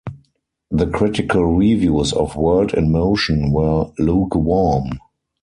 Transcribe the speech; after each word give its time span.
The 0.71 0.87
critical 0.89 1.45
reviews 1.45 2.11
of 2.11 2.35
"World 2.35 2.73
in 2.73 2.91
Motion" 2.91 3.51
were 3.51 3.91
lukewarm. 3.99 4.93